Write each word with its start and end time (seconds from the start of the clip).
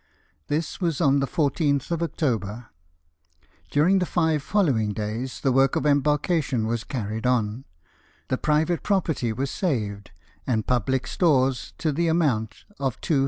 This 0.47 0.81
was 0.81 0.99
on 0.99 1.19
the 1.19 1.27
14th 1.27 1.91
of 1.91 2.01
October; 2.01 2.69
during 3.69 3.99
the 3.99 4.07
five 4.07 4.41
following 4.41 4.93
days 4.93 5.41
the 5.41 5.51
work 5.51 5.75
of 5.75 5.85
embarkation 5.85 6.65
was 6.65 6.83
carried 6.83 7.27
on, 7.27 7.65
the 8.27 8.35
private 8.39 8.81
property 8.81 9.31
was 9.31 9.51
saved, 9.51 10.09
and 10.47 10.65
public 10.65 11.05
stores 11.05 11.75
to 11.77 11.91
the 11.91 12.07
amount 12.07 12.65
of 12.79 12.99
£200,000. 13.01 13.19